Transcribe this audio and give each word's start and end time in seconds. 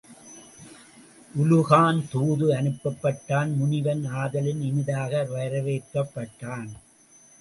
உலூகன் 1.33 1.99
தூது 2.09 2.47
அனுப்பப்பட்டான் 2.53 3.51
முனிவன் 3.55 4.03
ஆதலின் 4.23 4.61
இனிதாக 4.61 5.23
வரவேற்கப்பட்டான். 5.31 6.69